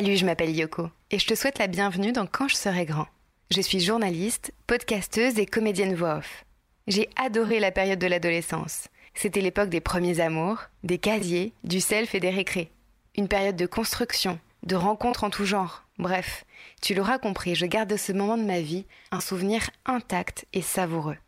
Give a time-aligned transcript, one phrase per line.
[0.00, 3.06] Salut, je m'appelle Yoko et je te souhaite la bienvenue dans Quand je serai grand.
[3.50, 6.46] Je suis journaliste, podcasteuse et comédienne voix off.
[6.86, 8.88] J'ai adoré la période de l'adolescence.
[9.12, 12.70] C'était l'époque des premiers amours, des casiers, du self et des récrés.
[13.18, 15.84] Une période de construction, de rencontres en tout genre.
[15.98, 16.46] Bref,
[16.80, 20.62] tu l'auras compris, je garde de ce moment de ma vie un souvenir intact et
[20.62, 21.18] savoureux.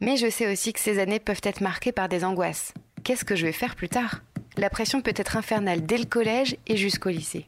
[0.00, 2.72] Mais je sais aussi que ces années peuvent être marquées par des angoisses.
[3.04, 4.22] Qu'est-ce que je vais faire plus tard?
[4.56, 7.46] La pression peut être infernale dès le collège et jusqu'au lycée.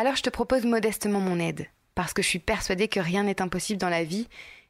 [0.00, 3.42] Alors je te propose modestement mon aide, parce que je suis persuadée que rien n'est
[3.42, 4.28] impossible dans la vie,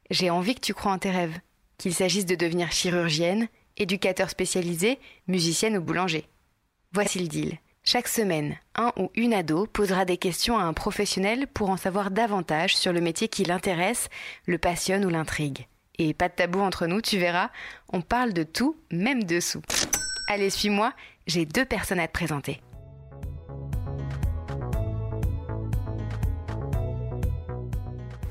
[0.09, 1.39] j'ai envie que tu crois en tes rêves,
[1.77, 4.99] qu'il s'agisse de devenir chirurgienne, éducateur spécialisé,
[5.29, 6.25] musicienne ou boulanger.
[6.91, 7.59] Voici le deal.
[7.85, 12.11] Chaque semaine, un ou une ado posera des questions à un professionnel pour en savoir
[12.11, 14.09] davantage sur le métier qui l'intéresse,
[14.47, 15.65] le passionne ou l'intrigue.
[15.97, 17.51] Et pas de tabou entre nous, tu verras,
[17.93, 19.61] on parle de tout, même dessous.
[20.27, 20.91] Allez, suis-moi,
[21.25, 22.59] j'ai deux personnes à te présenter.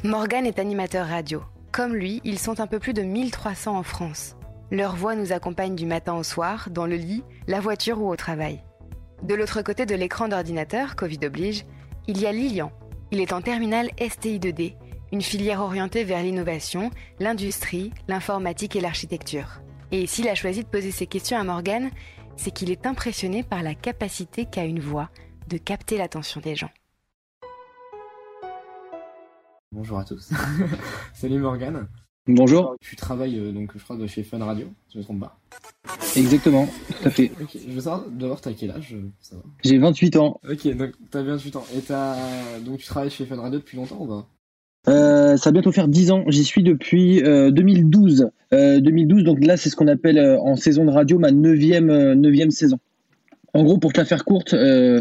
[0.02, 1.42] Morgan est animateur radio.
[1.72, 4.34] Comme lui, ils sont un peu plus de 1300 en France.
[4.70, 8.16] Leur voix nous accompagne du matin au soir, dans le lit, la voiture ou au
[8.16, 8.62] travail.
[9.22, 11.66] De l'autre côté de l'écran d'ordinateur, Covid oblige,
[12.08, 12.72] il y a Lilian.
[13.10, 14.76] Il est en terminale STI2D,
[15.12, 19.60] une filière orientée vers l'innovation, l'industrie, l'informatique et l'architecture.
[19.92, 21.90] Et s'il a choisi de poser ses questions à Morgan,
[22.36, 25.10] c'est qu'il est impressionné par la capacité qu'a une voix
[25.48, 26.70] de capter l'attention des gens.
[29.72, 30.30] Bonjour à tous.
[31.14, 31.86] Salut Morgan.
[32.26, 32.74] Bonjour.
[32.80, 35.38] Tu travailles euh, donc je crois de chez Fun Radio, si je me trompe pas.
[36.16, 37.30] Exactement, tout à fait.
[37.40, 40.40] Ok, je veux savoir d'abord t'as quel âge ça va J'ai 28 ans.
[40.48, 41.64] Ok, donc t'as 28 ans.
[41.76, 42.16] Et t'as
[42.64, 44.26] donc tu travailles chez Fun Radio depuis longtemps ou pas?
[44.88, 46.24] Euh, ça va bientôt faire 10 ans.
[46.28, 48.30] J'y suis depuis euh, 2012.
[48.52, 51.90] Euh, 2012, donc là, c'est ce qu'on appelle euh, en saison de radio ma neuvième,
[51.90, 52.78] euh, neuvième saison.
[53.54, 55.00] En gros, pour te la faire courte, euh,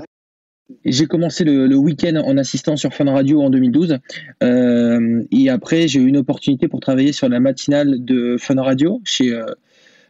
[0.85, 3.97] j'ai commencé le, week-end en assistant sur Fun Radio en 2012.
[4.43, 9.01] Euh, et après, j'ai eu une opportunité pour travailler sur la matinale de Fun Radio
[9.03, 9.45] chez euh,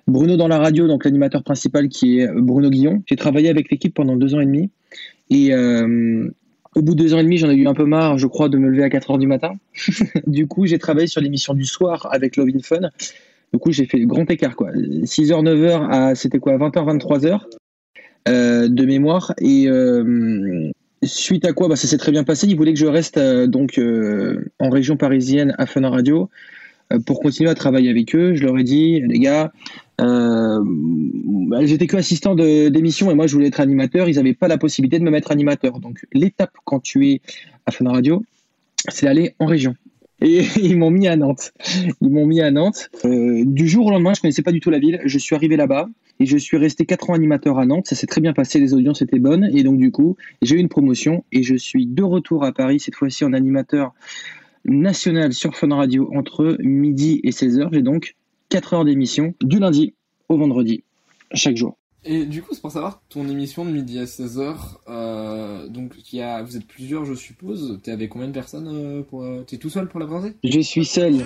[0.07, 3.03] Bruno dans la radio, donc l'animateur principal qui est Bruno Guillon.
[3.05, 4.69] J'ai travaillé avec l'équipe pendant deux ans et demi.
[5.29, 6.29] Et euh,
[6.75, 8.49] au bout de deux ans et demi, j'en ai eu un peu marre, je crois,
[8.49, 9.53] de me lever à 4 heures du matin.
[10.27, 12.89] du coup, j'ai travaillé sur l'émission du soir avec Love in Fun.
[13.53, 14.71] Du coup, j'ai fait grand écart, quoi.
[14.71, 17.37] 6h, 9h à, c'était quoi, 20h, 23h euh,
[18.27, 19.33] de mémoire.
[19.39, 20.71] Et euh,
[21.03, 22.47] suite à quoi, bah, ça s'est très bien passé.
[22.47, 26.29] Ils voulaient que je reste euh, donc euh, en région parisienne à Fun Radio
[26.91, 28.35] euh, pour continuer à travailler avec eux.
[28.35, 29.51] Je leur ai dit, les gars,
[30.01, 34.09] euh, bah, j'étais que assistant d'émission et moi je voulais être animateur.
[34.09, 35.79] Ils n'avaient pas la possibilité de me mettre animateur.
[35.79, 37.21] Donc l'étape quand tu es
[37.65, 38.23] à Fun Radio,
[38.89, 39.75] c'est d'aller en région.
[40.21, 41.53] Et ils m'ont mis à Nantes.
[42.01, 42.89] Ils m'ont mis à Nantes.
[43.05, 44.99] Euh, du jour au lendemain, je connaissais pas du tout la ville.
[45.05, 47.87] Je suis arrivé là-bas et je suis resté 4 ans animateur à Nantes.
[47.87, 49.49] Ça s'est très bien passé, les audiences étaient bonnes.
[49.53, 52.79] Et donc du coup, j'ai eu une promotion et je suis de retour à Paris,
[52.79, 53.93] cette fois-ci en animateur
[54.65, 57.69] national sur Fun Radio entre midi et 16h.
[57.71, 58.15] J'ai donc
[58.49, 59.93] 4 heures d'émission du lundi
[60.27, 60.83] au vendredi,
[61.33, 61.77] chaque jour.
[62.05, 64.55] Et du coup, c'est pour savoir ton émission de midi à 16h.
[64.87, 67.79] Euh, donc il y a, vous êtes plusieurs, je suppose.
[67.83, 70.61] T'es avec combien de personnes euh, pour, euh, T'es tout seul pour la présenter Je
[70.61, 71.25] suis seul.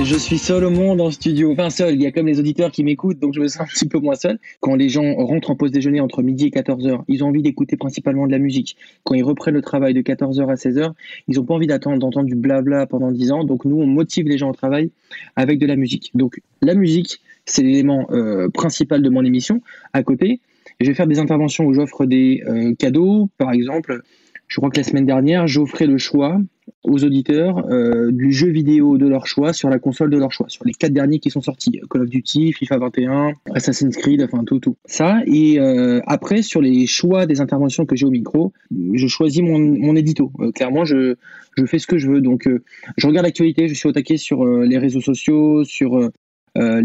[0.00, 1.52] Je suis seul au monde en studio.
[1.52, 3.66] Enfin seul, il y a comme les auditeurs qui m'écoutent, donc je me sens un
[3.66, 4.38] petit peu moins seul.
[4.60, 7.76] Quand les gens rentrent en pause déjeuner entre midi et 14h, ils ont envie d'écouter
[7.76, 8.76] principalement de la musique.
[9.02, 10.92] Quand ils reprennent le travail de 14h à 16h,
[11.26, 13.44] ils n'ont pas envie d'attendre d'entendre du blabla pendant 10 ans.
[13.44, 14.90] Donc nous, on motive les gens au travail
[15.34, 16.12] avec de la musique.
[16.14, 19.62] Donc la musique, c'est l'élément euh, principal de mon émission.
[19.92, 20.40] À côté,
[20.80, 23.30] je vais faire des interventions où j'offre des euh, cadeaux.
[23.38, 24.02] Par exemple,
[24.46, 26.40] je crois que la semaine dernière, j'offrais le choix
[26.84, 30.46] aux auditeurs euh, du jeu vidéo de leur choix sur la console de leur choix,
[30.48, 34.44] sur les quatre derniers qui sont sortis Call of Duty, FIFA 21, Assassin's Creed, enfin
[34.44, 34.76] tout, tout.
[34.84, 35.58] Ça, et
[36.06, 38.52] après, sur les choix des interventions que j'ai au micro,
[38.92, 40.30] je choisis mon, mon édito.
[40.54, 41.16] Clairement, je,
[41.56, 42.20] je fais ce que je veux.
[42.20, 42.48] Donc,
[42.96, 46.10] je regarde l'actualité, je suis au taquet sur les réseaux sociaux, sur
[46.56, 46.80] les,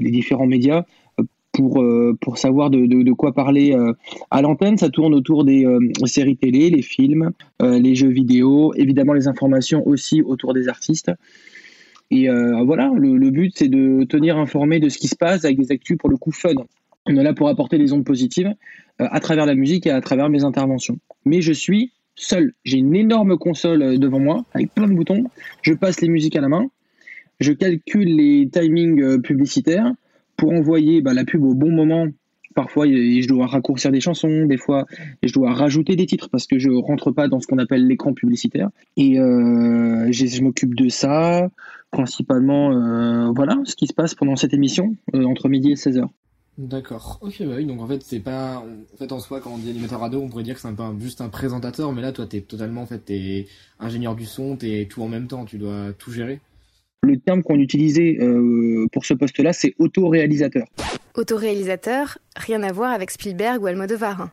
[0.00, 0.84] les- différents médias.
[1.18, 3.92] euh, Pour, euh, pour savoir de, quoi parler euh,
[4.30, 7.30] à l'antenne, ça tourne autour des euh, séries télé, les films,
[7.62, 11.12] euh, les jeux vidéo, évidemment les informations aussi autour des artistes.
[12.10, 15.58] Et euh, voilà, le, but c'est de tenir informé de ce qui se passe avec
[15.58, 16.54] des actus pour le coup fun.
[17.06, 18.48] On est là pour apporter des ondes positives
[19.00, 20.98] euh, à travers la musique et à travers mes interventions.
[21.24, 22.52] Mais je suis seul.
[22.64, 25.24] J'ai une énorme console euh, devant moi avec plein de boutons.
[25.62, 26.66] Je passe les musiques à la main.
[27.40, 29.92] Je calcule les timings euh, publicitaires
[30.36, 32.06] pour envoyer bah, la pub au bon moment.
[32.54, 34.86] Parfois, je dois raccourcir des chansons, des fois,
[35.24, 38.14] je dois rajouter des titres parce que je rentre pas dans ce qu'on appelle l'écran
[38.14, 38.70] publicitaire.
[38.96, 41.48] Et euh, je m'occupe de ça,
[41.90, 46.06] principalement, euh, voilà, ce qui se passe pendant cette émission, entre midi et 16h.
[46.56, 47.18] D'accord.
[47.20, 48.58] Ok, bah oui, donc en fait, c'est pas.
[48.94, 50.74] En fait, en soi, quand on dit animateur radio, on pourrait dire que c'est un
[50.74, 53.48] peu juste un présentateur, mais là, toi, t'es totalement, en fait, t'es
[53.80, 56.40] ingénieur du son, t'es tout en même temps, tu dois tout gérer.
[57.04, 60.64] Le terme qu'on utilisait euh, pour ce poste-là, c'est autoréalisateur.
[61.14, 64.30] Autoréalisateur, rien à voir avec Spielberg ou Almodovar.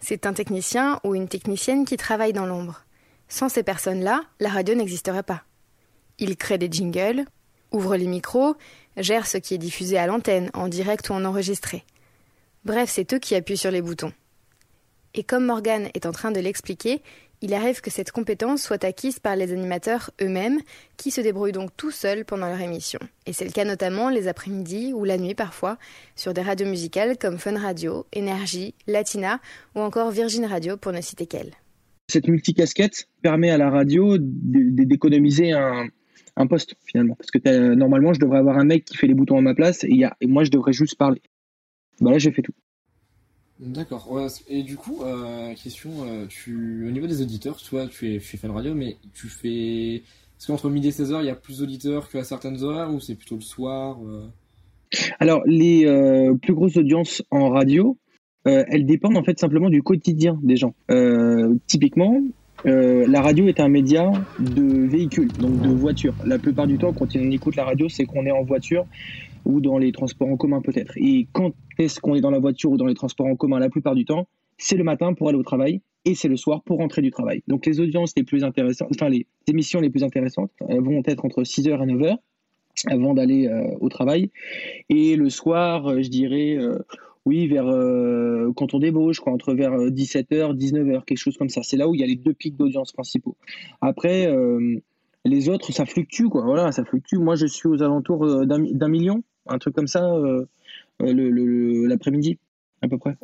[0.00, 2.84] C'est un technicien ou une technicienne qui travaille dans l'ombre.
[3.28, 5.44] Sans ces personnes-là, la radio n'existerait pas.
[6.18, 7.26] Ils créent des jingles,
[7.70, 8.56] ouvrent les micros,
[8.96, 11.84] gèrent ce qui est diffusé à l'antenne, en direct ou en enregistré.
[12.64, 14.12] Bref, c'est eux qui appuient sur les boutons.
[15.14, 17.02] Et comme Morgan est en train de l'expliquer,
[17.42, 20.60] il arrive que cette compétence soit acquise par les animateurs eux-mêmes,
[20.96, 22.98] qui se débrouillent donc tout seuls pendant leur émission.
[23.26, 25.78] Et c'est le cas notamment les après-midi ou la nuit parfois,
[26.16, 29.40] sur des radios musicales comme Fun Radio, Énergie, Latina
[29.74, 31.54] ou encore Virgin Radio pour ne citer qu'elles.
[32.08, 35.86] Cette multicasquette permet à la radio d'économiser un,
[36.36, 37.14] un poste finalement.
[37.14, 39.84] Parce que normalement, je devrais avoir un mec qui fait les boutons à ma place
[39.84, 41.22] et moi, je devrais juste parler.
[42.00, 42.54] Bah là, j'ai fait tout.
[43.60, 44.08] D'accord.
[44.48, 48.18] Et du coup, euh, question, euh, tu, au niveau des auditeurs, tu vois, tu es
[48.18, 49.96] Fun Radio, mais tu fais.
[49.96, 53.14] Est-ce qu'entre midi et 16h, il y a plus d'auditeurs qu'à certaines heures, ou c'est
[53.14, 54.26] plutôt le soir euh
[55.18, 55.84] Alors, les
[56.40, 57.98] plus grosses audiences en radio,
[58.46, 60.74] elles dépendent en fait simplement du quotidien des gens.
[61.66, 62.22] Typiquement,
[62.64, 66.14] la radio est un média de véhicule, donc de voiture.
[66.24, 68.86] La plupart du temps, quand on écoute la radio, c'est qu'on est en voiture
[69.44, 70.92] ou dans les transports en commun peut-être.
[70.96, 73.70] Et quand est-ce qu'on est dans la voiture ou dans les transports en commun la
[73.70, 74.28] plupart du temps
[74.58, 77.42] C'est le matin pour aller au travail et c'est le soir pour rentrer du travail.
[77.46, 81.24] Donc les audiences les plus intéressantes, enfin les émissions les plus intéressantes euh, vont être
[81.24, 82.16] entre 6h et 9h
[82.86, 84.30] avant d'aller euh, au travail.
[84.88, 86.58] Et le soir, euh, je dirais,
[87.26, 87.66] oui, vers
[88.56, 91.62] quand on débauche, quoi, entre vers 17h, 19h, quelque chose comme ça.
[91.62, 93.36] C'est là où il y a les deux pics d'audience principaux.
[93.82, 94.26] Après,
[95.26, 96.42] les autres, ça fluctue, quoi.
[96.42, 97.16] Voilà, ça fluctue.
[97.16, 100.46] Moi, je suis aux alentours d'un million, un truc comme ça, euh,
[101.00, 102.38] l'après-midi,
[102.82, 103.16] à peu près.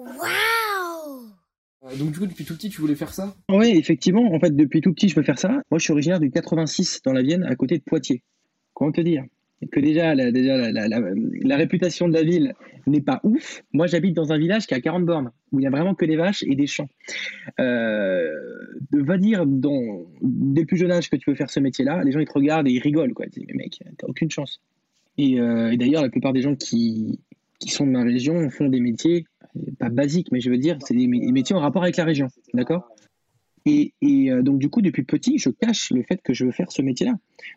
[1.84, 3.34] Euh, Donc, du coup, depuis tout petit, tu voulais faire ça?
[3.48, 5.48] Oui, effectivement, en fait, depuis tout petit, je peux faire ça.
[5.70, 8.22] Moi, je suis originaire du 86 dans la Vienne, à côté de Poitiers.
[8.74, 9.24] Comment te dire?
[9.72, 11.00] Que déjà, la, déjà la, la- la-
[11.42, 12.52] la réputation de la ville
[12.86, 13.62] n'est pas ouf.
[13.72, 16.04] Moi, j'habite dans un village qui a 40 bornes, où il y a vraiment que
[16.04, 16.88] des vaches et des champs.
[17.58, 18.30] Euh,
[18.90, 22.04] de va dire dans, dès le plus jeune âge que tu peux faire ce métier-là,
[22.04, 23.14] les gens ils te regardent et ils rigolent.
[23.14, 23.26] Quoi.
[23.26, 24.60] Ils disent, mais mec, t'as aucune chance.
[25.18, 27.20] Et, euh, et d'ailleurs, la plupart des gens qui,
[27.58, 29.26] qui sont de ma région font des métiers,
[29.56, 31.96] euh, pas basiques, mais je veux dire, c'est des mé- des métiers en rapport avec
[31.96, 32.28] la région.
[32.54, 32.88] D'accord?
[33.68, 36.52] Et, et, euh, donc, du coup, depuis petit, je cache le fait que je veux
[36.52, 37.14] faire ce métier-là.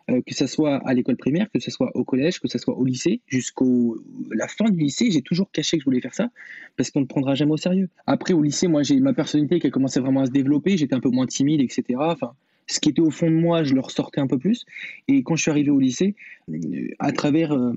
[0.07, 2.83] Que ce soit à l'école primaire, que ce soit au collège, que ce soit au
[2.83, 3.97] lycée, jusqu'au
[4.31, 6.29] la fin du lycée, j'ai toujours caché que je voulais faire ça
[6.77, 7.89] parce qu'on ne prendra jamais au sérieux.
[8.07, 10.77] Après, au lycée, moi, j'ai ma personnalité qui a commencé vraiment à se développer.
[10.77, 11.83] J'étais un peu moins timide, etc.
[11.99, 12.33] Enfin,
[12.69, 14.65] ce qui était au fond de moi, je le ressortais un peu plus.
[15.07, 16.15] Et quand je suis arrivé au lycée,
[16.49, 17.73] euh, à travers euh,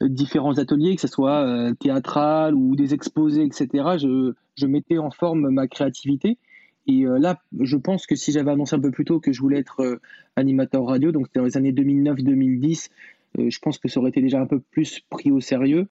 [0.00, 3.68] différents ateliers, que ce soit euh, théâtral ou des exposés, etc.,
[3.98, 6.38] je, mettais en forme ma créativité.
[6.86, 9.58] Et là, je pense que si j'avais annoncé un peu plus tôt que je voulais
[9.58, 10.00] être
[10.36, 12.90] animateur radio, donc c'était dans les années 2009-2010,
[13.38, 15.86] euh, je pense que ça aurait été déjà un peu plus pris au sérieux.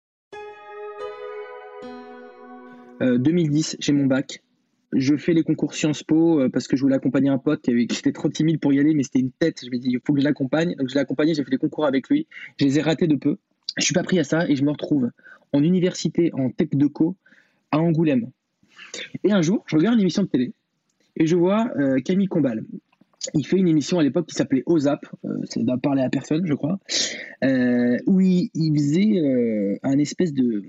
[3.02, 4.42] Euh, 2010, j'ai mon bac.
[4.96, 7.72] Je fais les concours Sciences Po euh, parce que je voulais accompagner un pote qui,
[7.72, 9.60] avait- trop timide pour y aller, mais c'était une tête.
[9.64, 10.76] Je me dis, il faut que je l'accompagne.
[10.76, 12.28] Donc je l'ai accompagné, j'ai fait les concours avec lui.
[12.60, 13.38] Je les ai ratés de peu.
[13.78, 15.10] Je suis pas pris à ça et je me retrouve
[15.52, 17.16] en université en tech de co
[17.72, 18.30] à Angoulême.
[19.24, 20.54] Et un jour, je regarde une émission de télé
[21.16, 22.64] et je vois euh, Camille Combal.
[23.34, 26.46] Il fait une émission à l'époque qui s'appelait OZAP, euh, ça doit parler à personne,
[26.46, 26.80] je crois,
[27.44, 30.64] euh, où il, faisait un espèce de,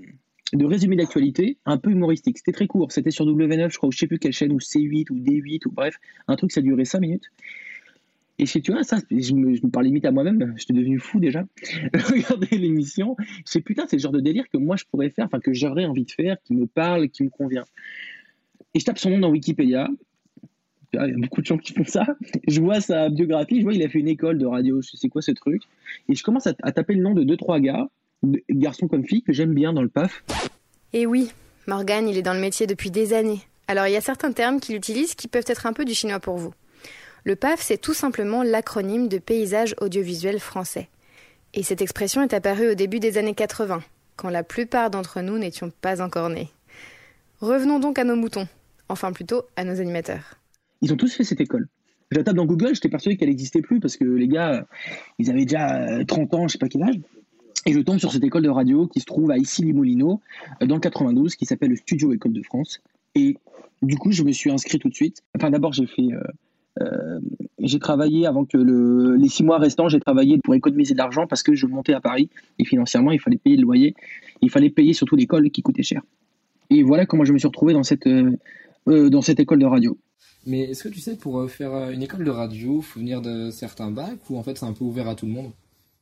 [0.52, 2.38] de résumé d'actualité un peu humoristique.
[2.38, 4.58] C'était très court, c'était sur W9, je crois, ou je sais plus quelle chaîne, ou
[4.58, 5.98] C8, ou D8, ou bref,
[6.28, 7.30] un truc, ça durait 5 minutes.
[8.38, 11.20] Et sais, tu vois, ça, je me, je parle limite à moi-même, j'étais devenu fou
[11.20, 11.44] déjà.
[11.94, 13.16] Regarder l'émission,
[13.48, 15.84] je putain, c'est le genre de délire que moi je pourrais faire, enfin que j'aurais
[15.84, 17.64] envie de faire, qui me parle, qui me convient.
[18.74, 19.88] Et je tape son nom dans Wikipédia,
[20.94, 22.06] il y a beaucoup de gens qui font ça.
[22.48, 25.08] Je vois sa biographie, je vois il a fait une école de radio, je sais
[25.08, 25.62] quoi ce truc.
[26.08, 27.88] Et je commence à, taper le nom de deux trois gars,
[28.50, 30.24] garçons comme filles, que j'aime bien dans le PAF.
[30.92, 31.32] Et oui,
[31.66, 33.40] Morgan, il est dans le métier depuis des années.
[33.66, 36.20] Alors il y a certains termes qu'il utilise qui peuvent être un peu du chinois
[36.20, 36.52] pour vous.
[37.24, 40.88] Le PAF, c'est tout simplement l'acronyme de paysage audiovisuel français.
[41.54, 43.82] Et cette expression est apparue au début des années 80,
[44.16, 46.50] quand la plupart d'entre nous n'étions pas encore nés.
[47.40, 48.46] Revenons donc à nos moutons,
[48.88, 50.38] enfin plutôt à nos animateurs.
[50.82, 51.68] Ils ont tous fait cette école.
[52.10, 54.66] Je la tape dans Google, j'étais persuadé qu'elle n'existait plus parce que les gars,
[55.18, 56.96] ils avaient déjà euh, 30 ans, je sais pas quel âge.
[57.66, 60.20] Et je tombe sur cette école de radio qui se trouve à Issy-les-Moulineaux,
[60.62, 62.80] euh, dans le 92, qui s'appelle le Studio École de France.
[63.14, 63.36] Et
[63.82, 65.22] du coup, je me suis inscrit tout de suite.
[65.36, 66.08] Enfin, d'abord, j'ai fait
[66.80, 67.20] euh,
[67.60, 71.26] j'ai travaillé avant que le, les six mois restants, j'ai travaillé pour économiser de l'argent
[71.26, 73.94] parce que je montais à Paris et financièrement, il fallait payer le loyer,
[74.42, 76.02] il fallait payer surtout l'école qui coûtait cher.
[76.70, 78.08] Et voilà comment je me suis retrouvé dans cette,
[78.86, 79.96] dans cette école de radio.
[80.46, 83.50] Mais est-ce que tu sais, pour faire une école de radio, il faut venir de
[83.50, 85.52] certains bacs ou en fait c'est un peu ouvert à tout le monde?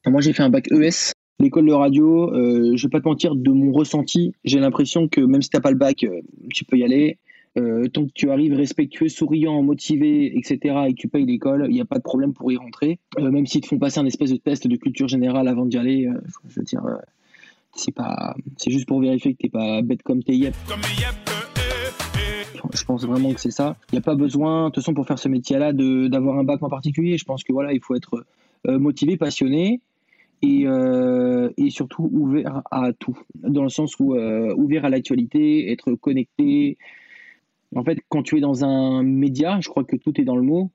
[0.06, 3.34] Moi j'ai fait un bac ES L'école de radio, euh, je vais pas te mentir,
[3.34, 6.20] de mon ressenti, j'ai l'impression que même si tu n'as pas le bac, euh,
[6.54, 7.18] tu peux y aller.
[7.58, 10.56] Euh, tant que tu arrives respectueux, souriant, motivé, etc.,
[10.86, 13.00] et que tu payes l'école, il n'y a pas de problème pour y rentrer.
[13.18, 16.08] même s'ils te font passer un espèce de test de culture générale avant d'y aller,
[16.48, 16.82] je veux dire,
[17.74, 20.54] c'est pas, c'est juste pour vérifier que tu n'es pas bête comme t'es yep.
[22.72, 23.74] Je pense vraiment que c'est ça.
[23.90, 26.62] Il n'y a pas besoin, de toute façon, pour faire ce métier-là, d'avoir un bac
[26.62, 27.18] en particulier.
[27.18, 28.24] Je pense que voilà, il faut être
[28.64, 29.80] motivé, passionné,
[30.42, 35.70] et, euh, et, surtout ouvert à tout, dans le sens où euh, ouvert à l'actualité,
[35.70, 36.76] être connecté.
[37.74, 40.42] En fait, quand tu es dans un média, je crois que tout est dans le
[40.42, 40.70] mot,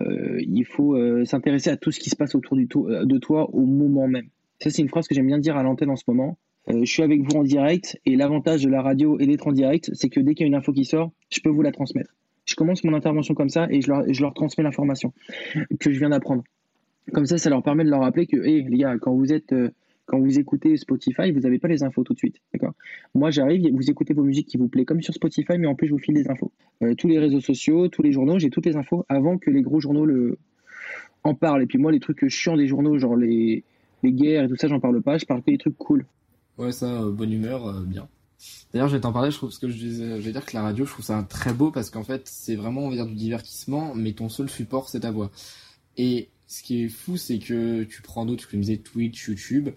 [0.00, 4.08] euh, il faut s'intéresser à tout ce qui se passe autour de toi au moment
[4.08, 4.28] même.
[4.60, 6.36] Ça, c'est une phrase que j'aime bien dire à l'antenne en ce moment.
[6.66, 9.90] je suis avec vous en direct et l'avantage de la radio et d'être en direct,
[9.92, 12.10] c'est que dès qu'il y a une info qui sort, je peux vous la transmettre.
[12.46, 15.12] Je commence mon intervention comme ça et je leur transmets l'information
[15.78, 16.42] que je viens d'apprendre.
[17.12, 19.52] Comme ça, ça leur permet de leur rappeler que, hé, les gars, quand vous êtes,
[19.52, 19.70] euh,
[20.06, 22.36] quand vous écoutez Spotify, vous n'avez pas les infos tout de suite.
[22.52, 22.72] D'accord?
[23.14, 25.86] Moi, j'arrive, vous écoutez vos musiques qui vous plaît, comme sur Spotify, mais en plus,
[25.88, 26.50] je vous file des infos.
[26.82, 29.62] Euh, tous les réseaux sociaux, tous les journaux, j'ai toutes les infos avant que les
[29.62, 30.38] gros journaux le...
[31.24, 31.62] en parlent.
[31.62, 33.64] Et puis moi, les trucs chiants des journaux, genre les,
[34.02, 35.18] les guerres et tout ça, j'en parle pas.
[35.18, 36.06] Je parle que des trucs cool.
[36.56, 38.08] Ouais, ça, euh, bonne humeur, bien.
[38.72, 40.62] D'ailleurs, je vais t'en parler, je trouve, parce que je, je vais dire que la
[40.62, 43.14] radio, je trouve ça très beau parce qu'en fait, c'est vraiment, on va dire, du
[43.14, 45.30] divertissement, mais ton seul support, c'est ta voix.
[45.96, 49.70] Et ce qui est fou, c'est que tu prends d'autres, comme je disais, Twitch, YouTube,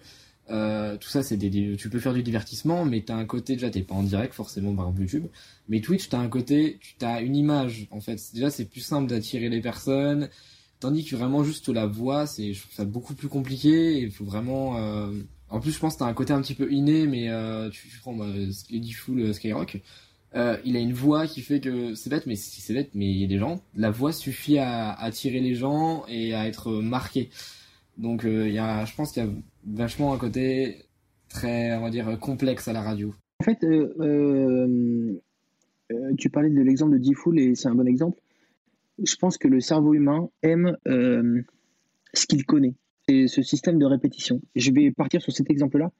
[0.50, 3.68] euh, tout ça, c'est des, tu peux faire du divertissement, mais t'as un côté, déjà,
[3.68, 5.26] t'es pas en direct, forcément, par YouTube,
[5.68, 8.20] mais Twitch, t'as un côté, tu as une image, en fait.
[8.32, 10.28] Déjà, c'est plus simple d'attirer les personnes,
[10.78, 14.24] tandis que vraiment, juste la voix, c'est, je trouve ça beaucoup plus compliqué, il faut
[14.24, 15.10] vraiment, euh...
[15.50, 17.88] en plus, je pense que t'as un côté un petit peu inné, mais euh, tu,
[17.88, 19.78] tu prends, bah, Skyrock,
[20.34, 23.16] euh, il a une voix qui fait que c'est bête, mais c'est bête, mais il
[23.16, 23.62] y a des gens.
[23.74, 27.30] La voix suffit à attirer les gens et à être marqué.
[27.96, 29.30] Donc euh, il y a, je pense qu'il y a
[29.66, 30.84] vachement un côté
[31.28, 33.14] très, on va dire, complexe à la radio.
[33.40, 35.20] En fait, euh,
[36.18, 38.20] tu parlais de l'exemple de D-Fool et c'est un bon exemple.
[39.02, 42.74] Je pense que le cerveau humain aime ce qu'il connaît.
[43.08, 44.42] C'est ce système de répétition.
[44.54, 45.90] Je vais partir sur cet exemple-là.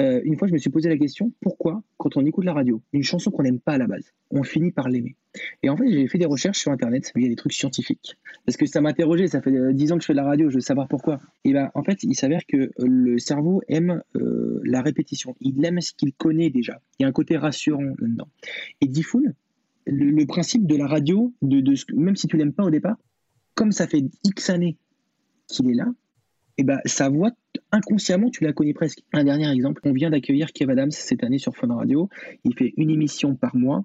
[0.00, 2.80] Euh, une fois, je me suis posé la question pourquoi, quand on écoute la radio,
[2.92, 5.16] une chanson qu'on n'aime pas à la base, on finit par l'aimer?
[5.62, 8.16] Et en fait, j'ai fait des recherches sur Internet, il y a des trucs scientifiques.
[8.46, 10.48] Parce que ça m'interrogeait, ça fait 10 euh, ans que je fais de la radio,
[10.48, 11.20] je veux savoir pourquoi.
[11.44, 15.36] Et ben, en fait, il s'avère que le cerveau aime euh, la répétition.
[15.40, 16.80] Il aime ce qu'il connaît déjà.
[16.98, 18.28] Il y a un côté rassurant là-dedans.
[18.80, 19.34] Et Diffoul,
[19.86, 22.96] le, le, principe de la radio, de, même si tu l'aimes pas au départ,
[23.54, 24.76] comme ça fait X années
[25.48, 25.86] qu'il est là,
[26.58, 27.30] et ben, sa voix,
[27.70, 29.02] inconsciemment, tu la connais presque.
[29.12, 32.08] Un dernier exemple, on vient d'accueillir Kev Adams cette année sur Fun Radio.
[32.44, 33.84] Il fait une émission par mois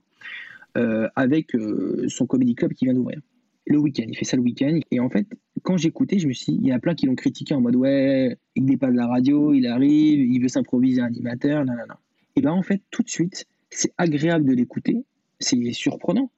[0.78, 3.20] euh, avec euh, son comedy club qui vient d'ouvrir.
[3.66, 4.80] Le week-end, il fait ça le week-end.
[4.92, 5.28] Et en fait,
[5.64, 7.76] quand j'écoutais, je me suis dit, il y a plein qui l'ont critiqué en mode
[7.76, 11.86] ouais, il n'est pas de la radio, il arrive, il veut s'improviser animateur, non, non,
[11.90, 11.96] non.
[12.36, 15.04] Et ben en fait, tout de suite, c'est agréable de l'écouter,
[15.40, 16.30] c'est surprenant.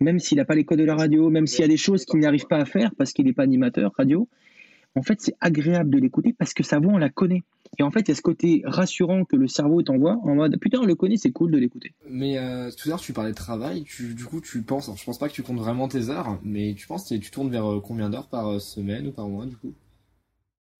[0.00, 2.04] Même s'il n'a pas les codes de la radio, même s'il y a des choses
[2.04, 4.28] qu'il n'arrive pas à faire parce qu'il n'est pas animateur radio,
[4.96, 7.42] en fait, c'est agréable de l'écouter parce que sa voix, on la connaît.
[7.78, 10.58] Et en fait, il y a ce côté rassurant que le cerveau t'envoie en mode
[10.58, 11.92] putain, on le connaît, c'est cool de l'écouter.
[12.08, 13.84] Mais euh, tout à l'heure, tu parlais de travail.
[13.98, 16.86] du coup, tu penses, je pense pas que tu comptes vraiment tes heures, mais tu
[16.86, 19.56] penses que tu tournes vers euh, combien d'heures par euh, semaine ou par mois du
[19.56, 19.72] coup?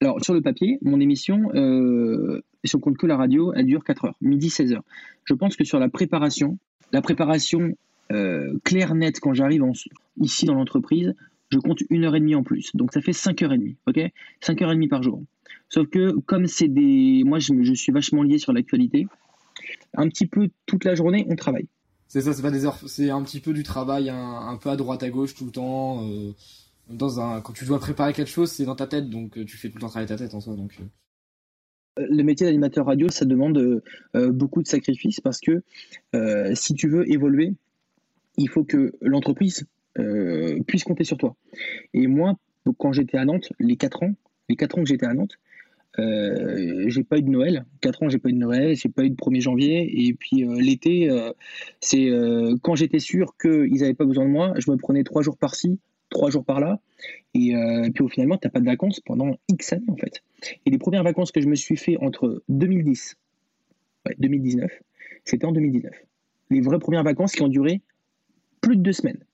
[0.02, 3.85] Alors, sur le papier, mon émission, euh, si on compte que la radio, elle dure
[3.85, 4.85] 4 heures, midi 16 heures.
[5.25, 6.59] Je pense que sur la préparation,
[6.93, 7.75] la préparation
[8.64, 9.62] claire, nette, quand j'arrive
[10.21, 11.14] ici dans l'entreprise,
[11.50, 12.71] je compte une heure et demie en plus.
[12.75, 14.00] Donc ça fait 5 heures et demie, ok?
[14.40, 15.23] 5 heures et demie par jour.
[15.69, 17.23] Sauf que comme c'est des...
[17.25, 19.07] Moi, je, suis vachement lié sur l'actualité.
[19.95, 21.69] Un petit peu toute la journée, on travaille.
[22.09, 24.76] C'est ça, c'est pas des heures, c'est un petit peu du travail, un, peu à
[24.76, 26.09] droite à gauche tout le temps.
[26.09, 26.33] Euh,
[26.88, 29.57] dans un, quand tu dois préparer quelque chose, c'est dans ta tête, donc euh, tu
[29.57, 30.57] fais tout le temps travailler ta tête en soi.
[30.57, 32.04] Donc, euh.
[32.09, 33.83] Le métier d'animateur radio, ça demande
[34.14, 35.62] beaucoup de sacrifices parce que
[36.54, 37.52] si tu veux évoluer,
[38.38, 39.66] il faut que l'entreprise
[40.00, 41.37] euh, puisse compter sur toi.
[41.95, 42.37] Et moi,
[42.78, 44.14] quand j'étais à Nantes, les 4 ans,
[44.49, 45.38] les 4 ans que j'étais à Nantes,
[45.99, 47.64] euh, j'ai pas eu de Noël.
[47.80, 50.07] 4 ans, j'ai pas eu de Noël, j'ai pas eu de 1er janvier.
[50.07, 51.33] Et puis euh, l'été, euh,
[51.80, 52.11] c'est
[52.62, 55.78] quand j'étais sûr qu'ils n'avaient pas besoin de moi, je me prenais 3 jours par-ci,
[56.11, 56.80] 3 jours par-là.
[57.35, 57.54] Et,
[57.95, 60.23] puis au finalement, tu n'as pas de vacances pendant X années en fait.
[60.66, 63.16] Et les premières vacances que je me suis fait entre 2010
[64.11, 64.71] et 2019,
[65.25, 65.92] c'était en 2019.
[66.50, 67.80] Les vraies premières vacances qui ont duré
[68.61, 69.25] plus de deux semaines.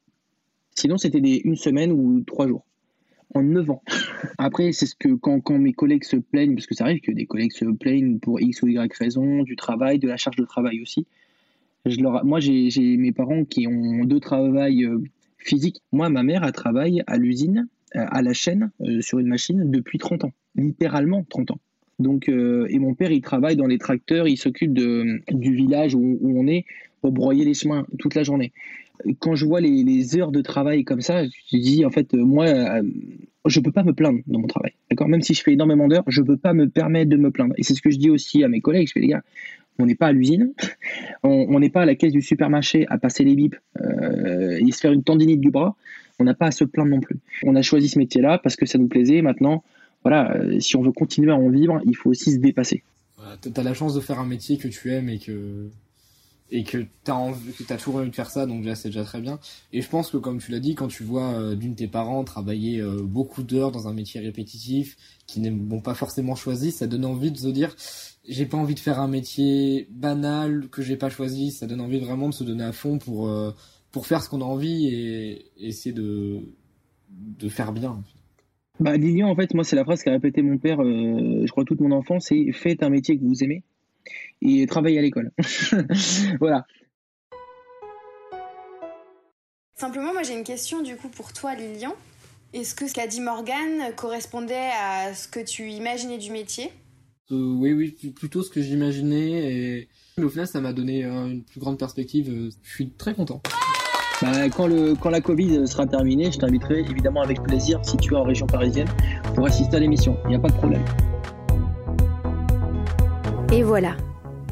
[0.77, 2.65] Sinon, c'était une semaine ou trois jours.
[3.35, 3.83] En neuf ans.
[4.39, 7.27] Après, c'est ce que quand, mes collègues se plaignent, parce que ça arrive que des
[7.27, 10.81] collègues se plaignent pour X ou Y raison, du travail, de la charge de travail
[10.83, 11.07] aussi.
[11.87, 14.99] Moi, j'ai mes parents qui ont deux travails euh,
[15.39, 15.83] physiques.
[15.93, 19.71] Moi, ma mère, a travaillé à l'usine, euh, à la chaîne, euh, sur une machine
[19.71, 20.33] depuis 30 ans.
[20.57, 21.61] Littéralement 30 ans.
[21.99, 26.47] Donc, et mon père, il travaille dans les tracteurs, il s'occupe du village où, on
[26.47, 26.67] est
[27.01, 28.53] pour broyer les chemins toute la journée
[29.19, 32.83] quand je vois les, heures de travail comme ça, je dis en fait, moi, euh,
[33.47, 34.73] je peux pas me plaindre dans mon travail.
[34.91, 35.09] D'accord?
[35.09, 37.55] Même si je fais énormément d'heures, je peux pas me permettre de me plaindre.
[37.59, 38.89] Et c'est ce que je dis aussi à mes collègues.
[38.89, 39.23] Je fais les gars,
[39.79, 40.53] on n'est pas à l'usine,
[41.23, 44.81] on n'est pas à la caisse du supermarché à passer les bips euh, et se
[44.81, 45.77] faire une tendinite du bras.
[46.19, 47.17] On n'a pas à se plaindre non plus.
[47.45, 49.21] On a choisi ce métier-là parce que ça nous plaisait.
[49.21, 49.63] Maintenant,
[50.03, 52.83] voilà, euh, si on veut continuer à en vivre, il faut aussi se dépasser.
[53.43, 55.69] tu as la chance de faire un métier que tu aimes et que
[56.51, 59.05] et que t'as envie, que t'as toujours envie de faire ça, donc là c'est déjà
[59.05, 59.39] très bien.
[59.73, 61.89] Et je pense que comme tu l'as dit, quand tu vois euh, d'une de tes
[61.89, 66.87] parents travailler euh, beaucoup d'heures dans un métier répétitif, qui n'est pas forcément choisi, ça
[66.87, 67.75] donne envie de se dire,
[68.29, 71.51] j'ai pas envie de faire un métier banal que j'ai pas choisi.
[71.51, 73.53] Ça donne envie vraiment de se donner à fond pour euh,
[73.91, 76.41] pour faire ce qu'on a envie et, essayer de
[77.11, 78.03] de faire bien.
[78.79, 81.81] Bah Lilian, en fait, moi c'est la phrase qu'a répété mon père, je crois toute
[81.81, 83.65] mon enfance, c'est faites un métier que vous aimez
[84.43, 85.33] et travailler à l'école.
[86.41, 86.67] voilà.
[89.75, 91.95] Simplement, moi j'ai une question du coup pour toi, Lilian.
[92.53, 96.71] Est-ce que ce qu'a dit Morgane correspondait à ce que tu imaginais du métier?
[97.31, 99.89] Euh, Oui, oui, plutôt ce que j'imaginais.
[100.17, 102.31] Et au final, ça m'a donné euh, une plus grande perspective.
[102.31, 103.43] Euh, je suis très content.
[104.23, 108.15] Bah, quand, le, quand la Covid sera terminée, je t'inviterai évidemment avec plaisir, si tu
[108.15, 108.89] es en région parisienne,
[109.35, 110.17] pour assister à l'émission.
[110.25, 110.85] Il n'y a pas de problème.
[113.53, 113.97] Et voilà,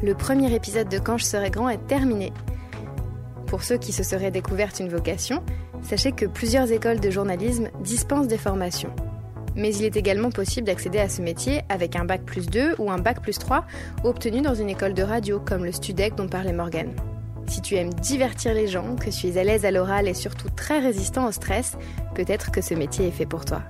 [0.03, 2.31] le premier épisode de Quand je serai grand est terminé.
[3.45, 5.43] Pour ceux qui se seraient découvertes une vocation,
[5.83, 8.95] sachez que plusieurs écoles de journalisme dispensent des formations.
[9.53, 12.89] Mais il est également possible d'accéder à ce métier avec un bac plus 2 ou
[12.89, 13.65] un bac plus 3
[14.05, 16.93] obtenu dans une école de radio comme le Studec dont parlait Morgan.
[17.47, 20.49] Si tu aimes divertir les gens, que tu es à l'aise à l'oral et surtout
[20.49, 21.77] très résistant au stress,
[22.15, 23.61] peut-être que ce métier est fait pour toi.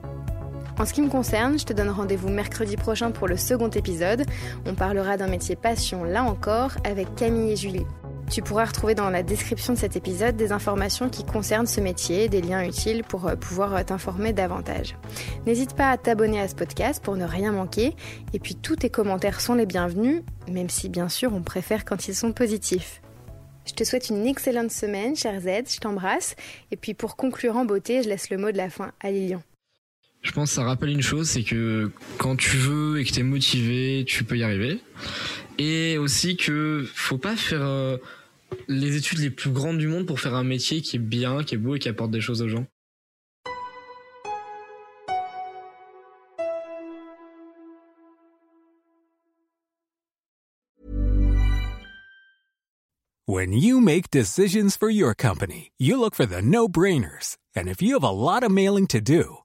[0.77, 4.25] En ce qui me concerne, je te donne rendez-vous mercredi prochain pour le second épisode.
[4.65, 7.85] On parlera d'un métier passion là encore avec Camille et Julie.
[8.29, 12.27] Tu pourras retrouver dans la description de cet épisode des informations qui concernent ce métier,
[12.27, 14.97] des liens utiles pour euh, pouvoir euh, t'informer davantage.
[15.45, 17.95] N'hésite pas à t'abonner à ce podcast pour ne rien manquer.
[18.33, 22.07] Et puis tous tes commentaires sont les bienvenus, même si bien sûr on préfère quand
[22.07, 23.01] ils sont positifs.
[23.65, 26.35] Je te souhaite une excellente semaine, cher Z, je t'embrasse.
[26.71, 29.41] Et puis pour conclure en beauté, je laisse le mot de la fin à Lilian.
[30.25, 33.19] Je pense que ça rappelle une chose, c'est que quand tu veux et que tu
[33.19, 34.79] es motivé, tu peux y arriver.
[35.59, 37.97] Et aussi que faut pas faire euh,
[38.67, 41.53] les études les plus grandes du monde pour faire un métier qui est bien, qui
[41.53, 42.65] est beau et qui apporte des choses aux gens.
[53.27, 57.37] When you make decisions for your company, you look for the no-brainers.
[57.55, 59.44] And if you have a lot of mailing to do,